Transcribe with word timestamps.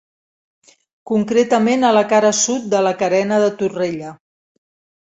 Concretament 1.11 1.85
a 1.91 1.91
la 1.99 2.03
cara 2.15 2.35
sud 2.41 2.67
de 2.73 2.81
la 2.89 2.97
Carena 3.05 3.43
de 3.47 3.55
Torrella. 3.63 4.21